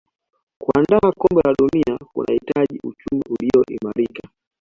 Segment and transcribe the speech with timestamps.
[0.61, 4.29] kuandaa kombe la dunia kunahitaji uchumi uliyoimarika